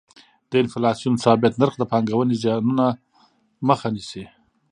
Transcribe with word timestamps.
د 0.49 0.51
انفلاسیون 0.63 1.15
ثابت 1.25 1.53
نرخ 1.61 1.73
د 1.79 1.83
پانګونې 1.91 2.35
زیانونو 2.43 2.87
مخه 3.67 3.87
نیسي. 3.95 4.23